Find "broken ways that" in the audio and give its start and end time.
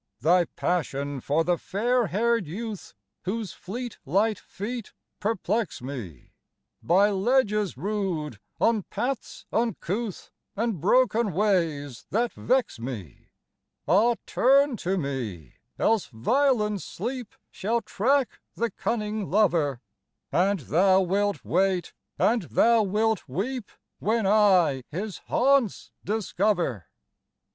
10.81-12.33